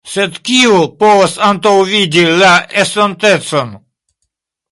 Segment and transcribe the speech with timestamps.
[0.11, 2.49] Sed kiu povas antaŭvidi la
[2.85, 3.73] estontecon?